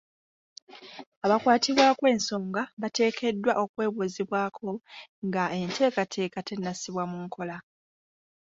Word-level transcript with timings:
Abakwatibwako 1.25 2.03
ensonga 2.13 2.61
bateekeddwa 2.81 3.53
okwebuuzibwako 3.63 4.69
nga 5.27 5.43
enteekateeka 5.61 6.39
tennasibwa 6.47 7.03
mu 7.11 7.17
nkola. 7.25 7.57